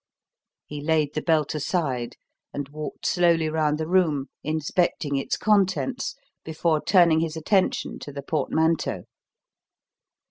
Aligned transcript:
He 0.65 0.81
laid 0.81 1.13
the 1.13 1.21
belt 1.21 1.53
aside, 1.53 2.15
and 2.55 2.67
walked 2.69 3.05
slowly 3.05 3.49
round 3.49 3.77
the 3.77 3.85
room, 3.87 4.29
inspecting 4.43 5.15
its 5.15 5.37
contents 5.37 6.15
before 6.43 6.81
turning 6.83 7.19
his 7.19 7.37
attention 7.37 7.99
to 7.99 8.11
the 8.11 8.23
portmanteau. 8.23 9.03